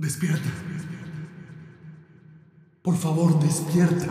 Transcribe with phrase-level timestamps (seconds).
[0.00, 0.48] Despierta.
[2.80, 4.06] Por favor, despierta.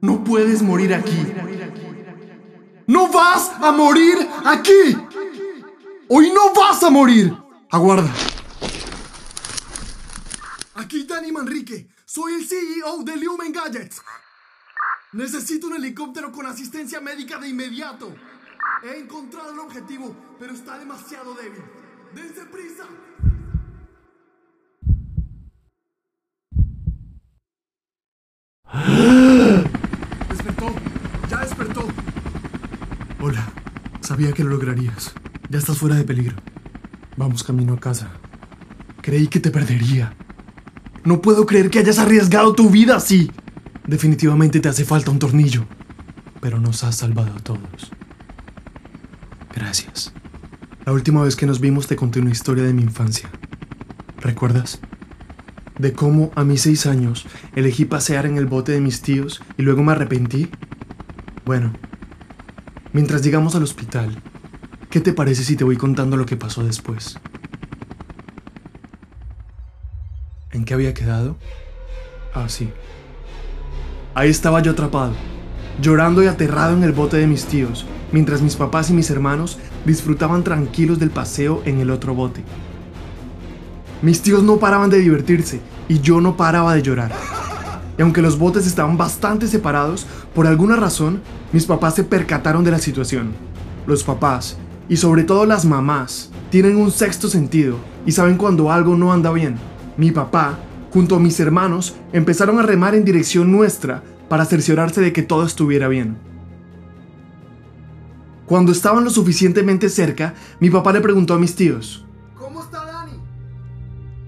[0.00, 1.26] No puedes morir aquí.
[2.86, 4.96] No vas a morir aquí.
[6.06, 7.36] Hoy no vas a morir.
[7.68, 8.08] Aguarda.
[10.76, 11.88] Aquí Danny Manrique.
[12.04, 14.00] Soy el CEO de Lumen Gadgets.
[15.14, 18.14] Necesito un helicóptero con asistencia médica de inmediato.
[18.84, 21.64] He encontrado el objetivo, pero está demasiado débil.
[22.14, 22.84] ¡Dense prisa!
[34.18, 35.12] Sabía que lo lograrías.
[35.48, 36.34] Ya estás fuera de peligro.
[37.16, 38.10] Vamos camino a casa.
[39.00, 40.12] Creí que te perdería.
[41.04, 43.30] No puedo creer que hayas arriesgado tu vida así.
[43.86, 45.66] Definitivamente te hace falta un tornillo.
[46.40, 47.92] Pero nos has salvado a todos.
[49.54, 50.12] Gracias.
[50.84, 53.30] La última vez que nos vimos te conté una historia de mi infancia.
[54.20, 54.80] ¿Recuerdas?
[55.78, 57.24] De cómo a mis seis años
[57.54, 60.48] elegí pasear en el bote de mis tíos y luego me arrepentí.
[61.44, 61.72] Bueno,
[62.92, 64.22] mientras llegamos al hospital,
[64.90, 67.18] ¿qué te parece si te voy contando lo que pasó después?
[70.52, 71.36] ¿En qué había quedado?
[72.34, 72.70] Ah, sí.
[74.14, 75.12] Ahí estaba yo atrapado,
[75.80, 79.58] llorando y aterrado en el bote de mis tíos, mientras mis papás y mis hermanos
[79.84, 82.42] disfrutaban tranquilos del paseo en el otro bote.
[84.02, 87.12] Mis tíos no paraban de divertirse y yo no paraba de llorar.
[87.98, 91.20] Y aunque los botes estaban bastante separados, por alguna razón,
[91.52, 93.32] mis papás se percataron de la situación.
[93.86, 94.56] Los papás,
[94.88, 99.32] y sobre todo las mamás, tienen un sexto sentido y saben cuando algo no anda
[99.32, 99.56] bien.
[99.96, 100.58] Mi papá,
[100.92, 105.44] junto a mis hermanos, empezaron a remar en dirección nuestra para cerciorarse de que todo
[105.44, 106.16] estuviera bien.
[108.46, 113.12] Cuando estaban lo suficientemente cerca, mi papá le preguntó a mis tíos, ¿Cómo está Dani?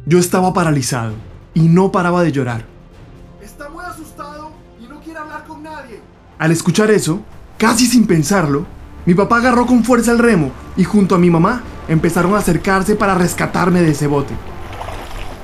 [0.07, 1.15] Yo estaba paralizado
[1.55, 2.80] y no paraba de llorar.
[6.41, 7.21] Al escuchar eso,
[7.59, 8.65] casi sin pensarlo,
[9.05, 12.97] mi papá agarró con fuerza el remo y junto a mi mamá empezaron a acercarse
[12.97, 14.33] para rescatarme de ese bote.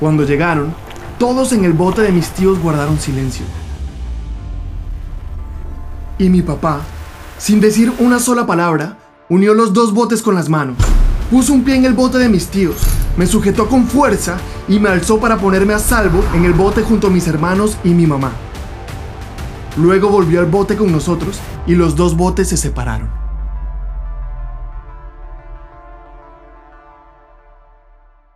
[0.00, 0.74] Cuando llegaron,
[1.18, 3.44] todos en el bote de mis tíos guardaron silencio.
[6.16, 6.80] Y mi papá,
[7.36, 8.96] sin decir una sola palabra,
[9.28, 10.78] unió los dos botes con las manos,
[11.30, 12.76] puso un pie en el bote de mis tíos,
[13.18, 17.08] me sujetó con fuerza y me alzó para ponerme a salvo en el bote junto
[17.08, 18.32] a mis hermanos y mi mamá.
[19.78, 23.10] Luego volvió al bote con nosotros y los dos botes se separaron.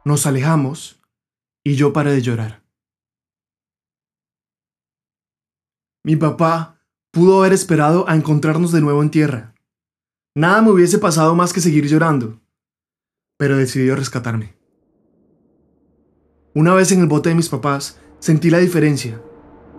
[0.05, 1.01] Nos alejamos
[1.65, 2.63] y yo paré de llorar.
[6.05, 6.79] Mi papá
[7.11, 9.55] pudo haber esperado a encontrarnos de nuevo en tierra.
[10.35, 12.41] Nada me hubiese pasado más que seguir llorando,
[13.39, 14.57] pero decidió rescatarme.
[16.55, 19.23] Una vez en el bote de mis papás, sentí la diferencia.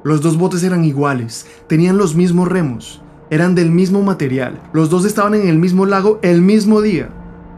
[0.03, 5.05] Los dos botes eran iguales, tenían los mismos remos, eran del mismo material, los dos
[5.05, 7.09] estaban en el mismo lago el mismo día,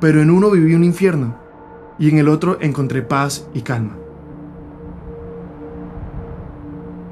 [0.01, 1.37] pero en uno viví un infierno
[1.97, 3.97] y en el otro encontré paz y calma.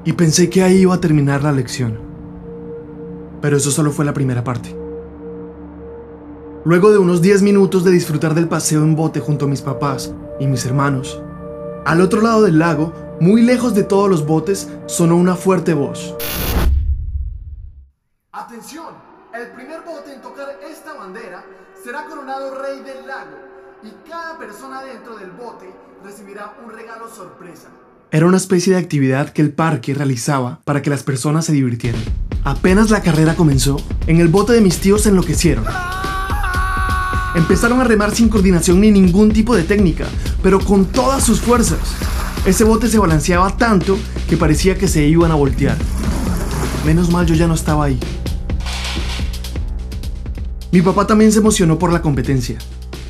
[0.04, 1.98] Y pensé que ahí iba a terminar la lección.
[3.40, 4.76] Pero eso solo fue la primera parte.
[6.64, 10.14] Luego de unos 10 minutos de disfrutar del paseo en bote junto a mis papás
[10.38, 11.20] y mis hermanos,
[11.84, 16.16] al otro lado del lago, muy lejos de todos los botes, sonó una fuerte voz.
[18.32, 18.88] Atención,
[19.32, 21.44] el primer bote en tocar esta bandera
[21.84, 23.36] será coronado rey del lago
[23.84, 25.72] y cada persona dentro del bote
[26.02, 27.68] recibirá un regalo sorpresa.
[28.10, 32.02] Era una especie de actividad que el parque realizaba para que las personas se divirtieran.
[32.42, 33.76] Apenas la carrera comenzó,
[34.08, 35.64] en el bote de mis tíos se enloquecieron.
[37.36, 40.06] Empezaron a remar sin coordinación ni ningún tipo de técnica,
[40.42, 41.78] pero con todas sus fuerzas.
[42.44, 43.96] Ese bote se balanceaba tanto
[44.28, 45.76] que parecía que se iban a voltear.
[46.84, 48.00] Menos mal yo ya no estaba ahí.
[50.72, 52.58] Mi papá también se emocionó por la competencia,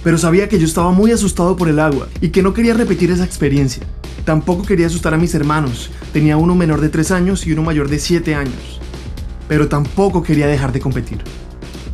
[0.05, 3.11] pero sabía que yo estaba muy asustado por el agua y que no quería repetir
[3.11, 3.83] esa experiencia.
[4.27, 7.89] Tampoco quería asustar a mis hermanos, tenía uno menor de 3 años y uno mayor
[7.89, 8.81] de 7 años.
[9.49, 11.25] Pero tampoco quería dejar de competir.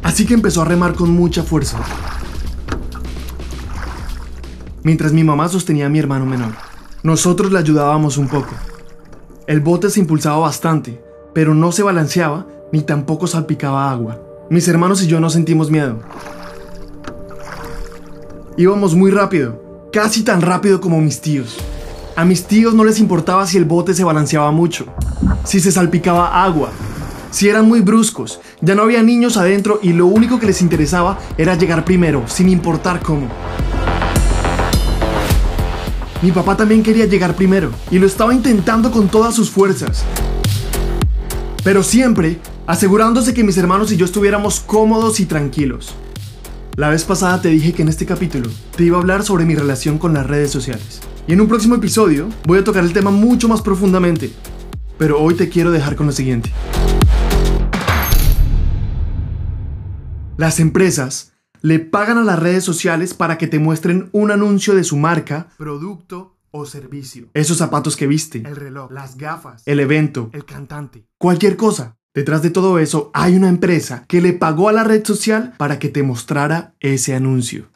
[0.02, 1.78] Así que empezó a remar con mucha fuerza.
[4.82, 6.67] Mientras mi mamá sostenía a mi hermano menor.
[7.02, 8.54] Nosotros le ayudábamos un poco.
[9.46, 11.00] El bote se impulsaba bastante,
[11.32, 14.20] pero no se balanceaba ni tampoco salpicaba agua.
[14.50, 16.00] Mis hermanos y yo no sentimos miedo.
[18.56, 21.56] Íbamos muy rápido, casi tan rápido como mis tíos.
[22.16, 24.86] A mis tíos no les importaba si el bote se balanceaba mucho,
[25.44, 26.70] si se salpicaba agua,
[27.30, 31.18] si eran muy bruscos, ya no había niños adentro y lo único que les interesaba
[31.36, 33.28] era llegar primero, sin importar cómo.
[36.20, 40.04] Mi papá también quería llegar primero y lo estaba intentando con todas sus fuerzas.
[41.62, 45.94] Pero siempre asegurándose que mis hermanos y yo estuviéramos cómodos y tranquilos.
[46.74, 49.54] La vez pasada te dije que en este capítulo te iba a hablar sobre mi
[49.54, 51.00] relación con las redes sociales.
[51.28, 54.32] Y en un próximo episodio voy a tocar el tema mucho más profundamente.
[54.98, 56.50] Pero hoy te quiero dejar con lo siguiente.
[60.36, 61.32] Las empresas
[61.62, 65.48] le pagan a las redes sociales para que te muestren un anuncio de su marca,
[65.56, 67.28] producto o servicio.
[67.34, 71.06] esos zapatos que viste, El reloj, las gafas, el evento, el cantante.
[71.18, 71.96] cualquier cosa.
[72.14, 75.78] Detrás de todo eso hay una empresa que le pagó a la red social para
[75.78, 77.68] que te mostrara ese anuncio.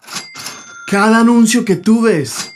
[0.88, 2.50] Cada anuncio que tú ves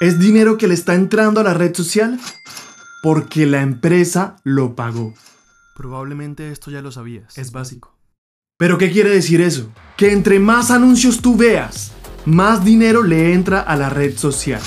[0.00, 2.18] es dinero que le está entrando a la red social
[3.02, 5.14] porque la empresa lo pagó.
[5.76, 7.36] Probablemente esto ya lo sabías.
[7.36, 7.95] Es básico.
[8.58, 9.70] ¿Pero qué quiere decir eso?
[9.98, 11.92] Que entre más anuncios tú veas,
[12.24, 14.62] más dinero le entra a la red social.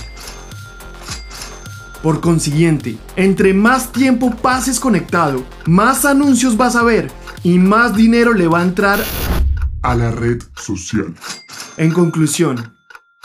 [2.04, 7.10] Por consiguiente, entre más tiempo pases conectado, más anuncios vas a ver
[7.42, 9.00] y más dinero le va a entrar.
[9.82, 11.16] a la red social.
[11.78, 12.76] En conclusión,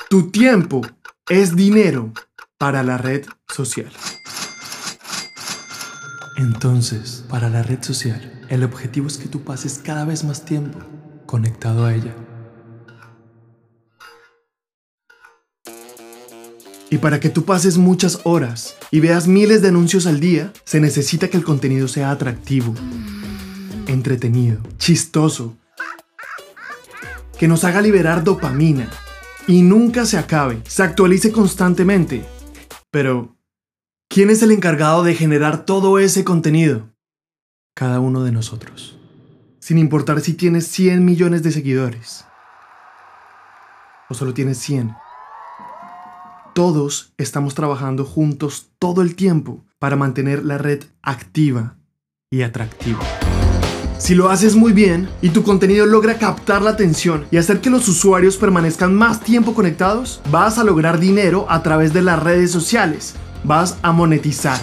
[0.08, 0.80] tu tiempo
[1.28, 2.12] es dinero
[2.56, 3.92] para la red social.
[6.36, 10.78] Entonces, para la red social, el objetivo es que tú pases cada vez más tiempo
[11.26, 12.14] conectado a ella.
[16.90, 20.78] Y para que tú pases muchas horas y veas miles de anuncios al día, se
[20.80, 22.74] necesita que el contenido sea atractivo,
[23.88, 25.56] entretenido, chistoso,
[27.38, 28.88] que nos haga liberar dopamina
[29.48, 32.24] y nunca se acabe, se actualice constantemente.
[32.92, 33.36] Pero,
[34.08, 36.93] ¿quién es el encargado de generar todo ese contenido?
[37.74, 38.96] Cada uno de nosotros.
[39.58, 42.24] Sin importar si tienes 100 millones de seguidores
[44.08, 44.94] o solo tienes 100.
[46.54, 51.76] Todos estamos trabajando juntos todo el tiempo para mantener la red activa
[52.30, 53.00] y atractiva.
[53.98, 57.70] Si lo haces muy bien y tu contenido logra captar la atención y hacer que
[57.70, 62.52] los usuarios permanezcan más tiempo conectados, vas a lograr dinero a través de las redes
[62.52, 63.16] sociales.
[63.42, 64.60] Vas a monetizar.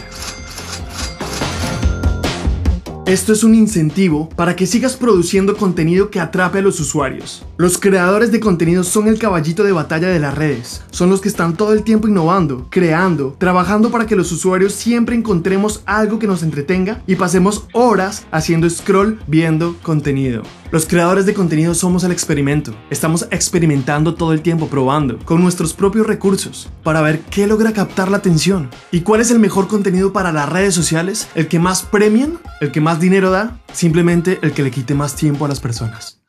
[3.11, 7.45] Esto es un incentivo para que sigas produciendo contenido que atrape a los usuarios.
[7.57, 10.81] Los creadores de contenido son el caballito de batalla de las redes.
[10.91, 15.13] Son los que están todo el tiempo innovando, creando, trabajando para que los usuarios siempre
[15.13, 20.43] encontremos algo que nos entretenga y pasemos horas haciendo scroll viendo contenido.
[20.71, 22.73] Los creadores de contenido somos el experimento.
[22.89, 28.09] Estamos experimentando todo el tiempo, probando, con nuestros propios recursos, para ver qué logra captar
[28.09, 28.69] la atención.
[28.89, 31.27] ¿Y cuál es el mejor contenido para las redes sociales?
[31.35, 32.39] ¿El que más premian?
[32.61, 33.59] ¿El que más dinero da?
[33.73, 36.23] Simplemente el que le quite más tiempo a las personas.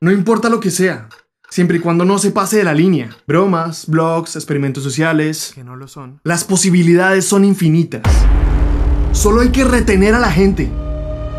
[0.00, 1.08] No importa lo que sea,
[1.50, 3.10] siempre y cuando no se pase de la línea.
[3.26, 5.50] Bromas, blogs, experimentos sociales.
[5.52, 6.20] Que no lo son.
[6.22, 8.02] Las posibilidades son infinitas.
[9.10, 10.70] Solo hay que retener a la gente.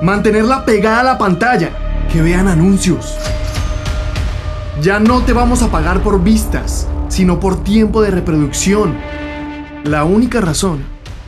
[0.01, 1.71] Mantenerla pegada a la pantalla.
[2.11, 3.15] Que vean anuncios.
[4.79, 8.95] Ya no te vamos a pagar por vistas, sino por tiempo de reproducción.
[9.83, 10.83] La única razón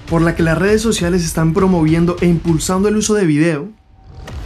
[0.08, 3.70] por la que las redes sociales están promoviendo e impulsando el uso de video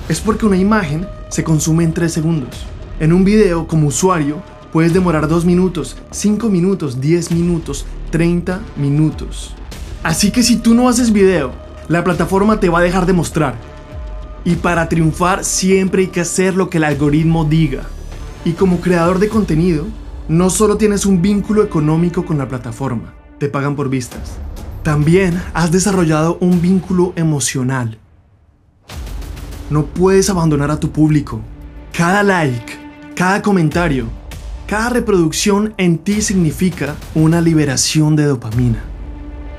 [0.08, 2.66] es porque una imagen se consume en 3 segundos.
[3.02, 4.42] En un video, como usuario,
[4.72, 9.54] puedes demorar 2 minutos, 5 minutos, 10 minutos, 30 minutos.
[10.02, 11.52] Así que si tú no haces video,
[11.90, 13.73] la plataforma te va a dejar de mostrar.
[14.46, 17.84] Y para triunfar siempre hay que hacer lo que el algoritmo diga.
[18.44, 19.86] Y como creador de contenido,
[20.28, 24.38] no solo tienes un vínculo económico con la plataforma, te pagan por vistas.
[24.84, 27.98] También has desarrollado un vínculo emocional.
[29.70, 31.40] No puedes abandonar a tu público.
[31.94, 32.74] Cada like,
[33.16, 34.08] cada comentario,
[34.68, 38.84] cada reproducción en ti significa una liberación de dopamina.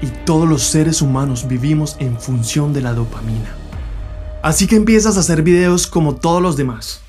[0.02, 3.63] Y todos los seres humanos vivimos en función de la dopamina.
[4.44, 7.00] Así que empiezas a hacer videos como todos los demás.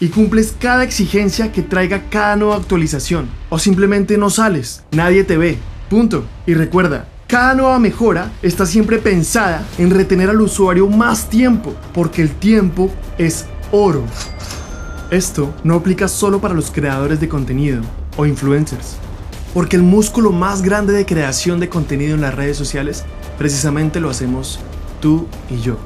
[0.00, 3.26] Y cumples cada exigencia que traiga cada nueva actualización.
[3.48, 5.56] O simplemente no sales, nadie te ve.
[5.88, 6.26] Punto.
[6.46, 12.20] Y recuerda, cada nueva mejora está siempre pensada en retener al usuario más tiempo, porque
[12.20, 14.04] el tiempo es oro.
[15.10, 17.80] Esto no aplica solo para los creadores de contenido
[18.18, 18.96] o influencers,
[19.54, 23.04] porque el músculo más grande de creación de contenido en las redes sociales
[23.38, 24.60] precisamente lo hacemos
[25.00, 25.76] tú y yo,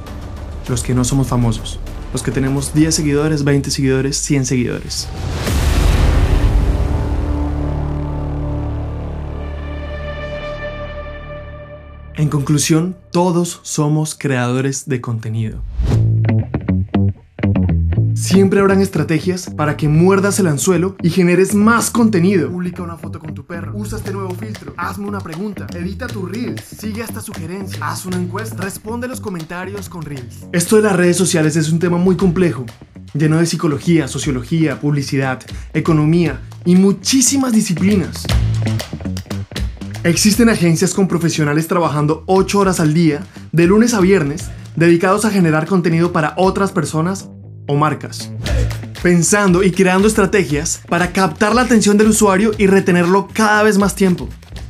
[0.68, 1.78] los que no somos famosos,
[2.12, 5.08] los que tenemos 10 seguidores, 20 seguidores, 100 seguidores.
[12.16, 15.62] En conclusión, todos somos creadores de contenido.
[18.18, 22.50] Siempre habrán estrategias para que muerdas el anzuelo y generes más contenido.
[22.50, 23.70] Publica una foto con tu perro.
[23.76, 24.74] Usa este nuevo filtro.
[24.76, 25.68] Hazme una pregunta.
[25.72, 26.60] Edita tu Reels.
[26.64, 27.78] Sigue esta sugerencia.
[27.80, 28.60] Haz una encuesta.
[28.60, 30.48] Responde los comentarios con Reels.
[30.52, 32.66] Esto de las redes sociales es un tema muy complejo,
[33.14, 35.40] lleno de psicología, sociología, publicidad,
[35.72, 38.24] economía y muchísimas disciplinas.
[40.02, 45.30] Existen agencias con profesionales trabajando 8 horas al día, de lunes a viernes, dedicados a
[45.30, 47.30] generar contenido para otras personas
[47.68, 48.32] o marcas.
[49.00, 53.94] Pensando y creando estrategias para captar la atención del usuario y retenerlo cada vez más
[53.94, 54.28] tiempo.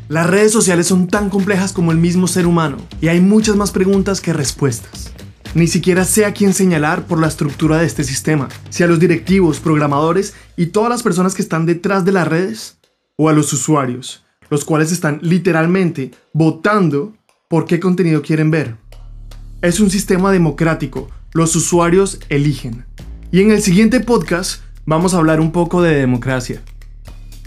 [0.08, 3.70] Las redes sociales son tan complejas como el mismo ser humano y hay muchas más
[3.70, 5.12] preguntas que respuestas.
[5.54, 9.00] Ni siquiera sé a quién señalar por la estructura de este sistema, si a los
[9.00, 12.78] directivos, programadores y todas las personas que están detrás de las redes,
[13.16, 17.14] o a los usuarios, los cuales están literalmente votando
[17.48, 18.76] por qué contenido quieren ver.
[19.60, 22.84] Es un sistema democrático, los usuarios eligen.
[23.30, 26.62] Y en el siguiente podcast vamos a hablar un poco de democracia.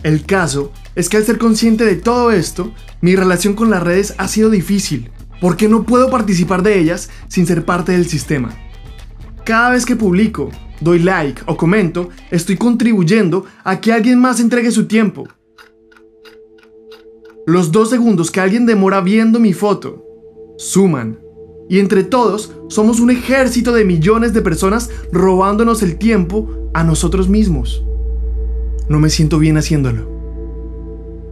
[0.03, 2.71] El caso es que al ser consciente de todo esto,
[3.01, 5.09] mi relación con las redes ha sido difícil,
[5.39, 8.53] porque no puedo participar de ellas sin ser parte del sistema.
[9.43, 14.71] Cada vez que publico, doy like o comento, estoy contribuyendo a que alguien más entregue
[14.71, 15.27] su tiempo.
[17.47, 20.05] Los dos segundos que alguien demora viendo mi foto
[20.57, 21.19] suman
[21.69, 27.29] y entre todos somos un ejército de millones de personas robándonos el tiempo a nosotros
[27.29, 27.83] mismos.
[28.89, 30.09] No me siento bien haciéndolo.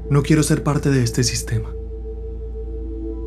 [0.09, 1.69] No quiero ser parte de este sistema.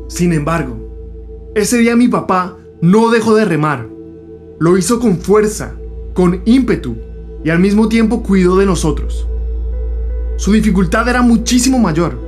[0.07, 3.87] Sin embargo, ese día mi papá no dejó de remar.
[4.59, 5.75] Lo hizo con fuerza,
[6.13, 6.95] con ímpetu
[7.43, 9.27] y al mismo tiempo cuidó de nosotros.
[10.37, 12.19] Su dificultad era muchísimo mayor.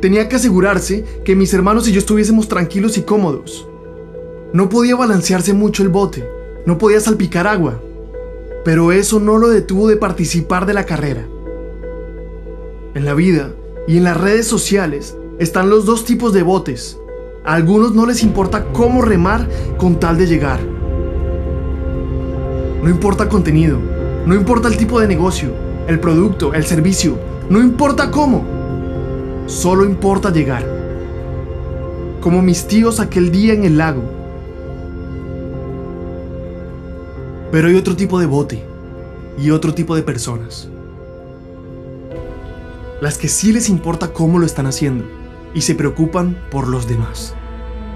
[0.00, 3.66] Tenía que asegurarse que mis hermanos y yo estuviésemos tranquilos y cómodos.
[4.52, 6.28] No podía balancearse mucho el bote,
[6.66, 7.80] no podía salpicar agua,
[8.64, 11.24] pero eso no lo detuvo de participar de la carrera.
[12.94, 13.52] En la vida
[13.86, 16.98] y en las redes sociales están los dos tipos de botes.
[17.44, 20.58] A algunos no les importa cómo remar con tal de llegar.
[22.82, 23.78] No importa contenido,
[24.26, 25.50] no importa el tipo de negocio,
[25.86, 27.16] el producto, el servicio,
[27.48, 28.44] no importa cómo.
[29.46, 30.66] Solo importa llegar.
[32.20, 34.19] Como mis tíos aquel día en el lago
[37.52, 38.64] Pero hay otro tipo de bote
[39.36, 40.68] y otro tipo de personas.
[43.00, 45.04] Las que sí les importa cómo lo están haciendo
[45.52, 47.34] y se preocupan por los demás,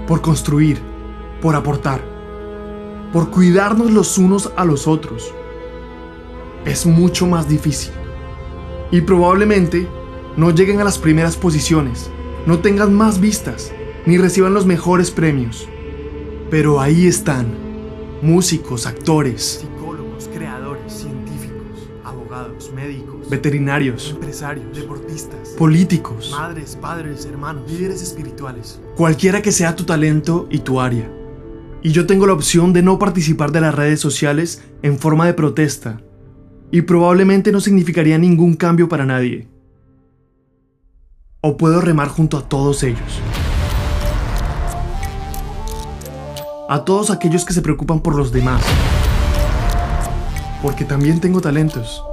[0.07, 0.79] por construir,
[1.41, 2.01] por aportar,
[3.13, 5.33] por cuidarnos los unos a los otros.
[6.65, 7.93] Es mucho más difícil.
[8.91, 9.87] Y probablemente
[10.35, 12.09] no lleguen a las primeras posiciones,
[12.45, 13.71] no tengan más vistas,
[14.05, 15.67] ni reciban los mejores premios.
[16.49, 17.64] Pero ahí están
[18.25, 28.01] músicos, actores, Psicólogos, creadores, científicos, abogados, médicos, veterinarios, empresarios, deportistas, políticos, madres, padres, hermanos, líderes
[28.01, 28.81] espirituales.
[28.95, 31.09] cualquiera que sea tu talento y tu área.
[31.83, 35.35] Y yo tengo la opción de no participar de las redes sociales en forma de
[35.35, 36.01] protesta.
[36.71, 39.47] Y probablemente no significaría ningún cambio para nadie.
[41.41, 43.21] O puedo remar junto a todos ellos.
[46.67, 48.63] A todos aquellos que se preocupan por los demás.
[50.63, 52.03] Porque también tengo talentos.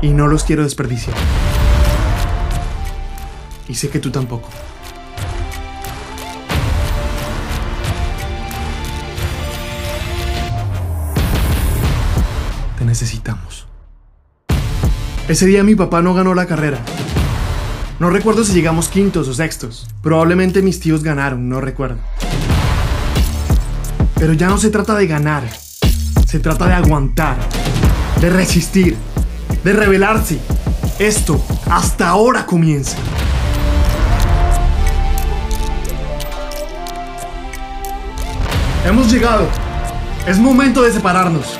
[0.00, 1.16] Y no los quiero desperdiciar.
[3.68, 4.48] Y sé que tú tampoco.
[12.78, 13.66] Te necesitamos.
[15.26, 16.78] Ese día mi papá no ganó la carrera.
[17.98, 19.88] No recuerdo si llegamos quintos o sextos.
[20.02, 21.98] Probablemente mis tíos ganaron, no recuerdo.
[24.22, 25.42] Pero ya no se trata de ganar.
[26.28, 27.36] Se trata de aguantar,
[28.20, 28.96] de resistir,
[29.64, 30.38] de rebelarse.
[31.00, 32.96] Esto hasta ahora comienza.
[38.86, 39.48] Hemos llegado.
[40.24, 41.58] Es momento de separarnos.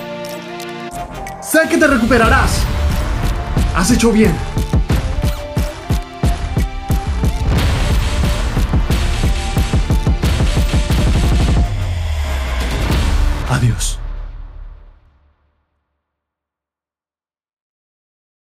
[1.42, 2.58] Sé que te recuperarás.
[3.74, 4.36] Has hecho bien.